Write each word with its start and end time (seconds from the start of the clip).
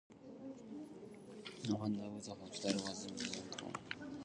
The 1.61 1.77
founder 1.77 2.01
of 2.05 2.25
the 2.25 2.33
hospital 2.33 2.81
was 2.87 3.05
William 3.07 3.45
Bromfeild. 3.51 4.13